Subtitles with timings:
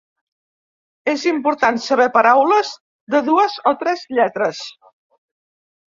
[1.13, 2.73] És important saber paraules
[3.17, 4.69] de dues o tres lletres.